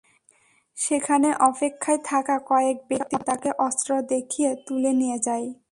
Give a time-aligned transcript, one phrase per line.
[0.77, 5.47] সেখানে অপেক্ষায় থাকা কয়েক ব্যক্তি তাঁকে অস্ত্র দেখিয়ে তুলে নিয়ে যায়।